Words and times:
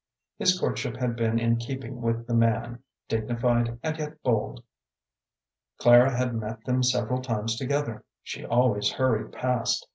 His 0.39 0.59
courtship 0.59 0.97
had 0.97 1.15
been 1.15 1.37
in 1.37 1.57
keeping 1.57 2.01
with 2.01 2.25
the 2.25 2.33
man, 2.33 2.81
dignified 3.07 3.77
and 3.83 3.99
yet 3.99 4.19
bold. 4.23 4.63
Clara 5.77 6.17
had 6.17 6.33
met 6.33 6.63
them 6.65 6.81
several 6.81 7.21
times 7.21 7.55
together. 7.55 8.03
She 8.23 8.43
always 8.43 8.89
hurried 8.93 9.31
past. 9.31 9.87